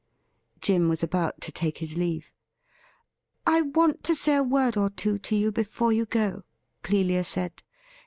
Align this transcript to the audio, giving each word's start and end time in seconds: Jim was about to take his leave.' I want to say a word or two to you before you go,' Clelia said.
Jim 0.61 0.89
was 0.89 1.03
about 1.03 1.39
to 1.41 1.51
take 1.51 1.77
his 1.77 1.95
leave.' 1.95 2.31
I 3.45 3.61
want 3.61 4.03
to 4.05 4.15
say 4.15 4.33
a 4.35 4.41
word 4.43 4.75
or 4.75 4.89
two 4.89 5.19
to 5.19 5.35
you 5.35 5.51
before 5.51 5.93
you 5.93 6.05
go,' 6.07 6.41
Clelia 6.81 7.23
said. 7.23 7.61